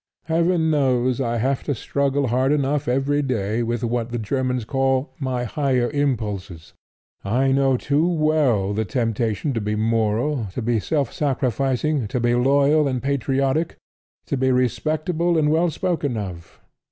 Heaven 0.23 0.71
knows 0.71 1.21
I 1.21 1.37
have 1.37 1.63
to 1.65 1.75
struggle 1.75 2.29
hard 2.29 2.51
enough 2.51 2.87
every 2.87 3.21
day 3.21 3.61
with 3.61 3.83
what 3.83 4.09
the 4.09 4.17
Germans 4.17 4.65
call 4.65 5.13
my 5.19 5.43
higher 5.43 5.91
impulses. 5.91 6.73
I 7.23 7.51
know 7.51 7.77
too 7.77 8.07
well 8.07 8.73
the 8.73 8.83
temptation 8.83 9.53
to 9.53 9.61
be 9.61 9.75
moral, 9.75 10.47
to 10.53 10.61
be 10.63 10.79
self 10.79 11.13
sacrificing, 11.13 12.07
to 12.07 12.19
be 12.19 12.33
loyal 12.33 12.87
and 12.87 13.03
patriotic, 13.03 13.77
to 14.25 14.35
be 14.35 14.51
respectable 14.51 15.37
and 15.37 15.51
well 15.51 15.69
spoken 15.69 16.17
of. 16.17 16.59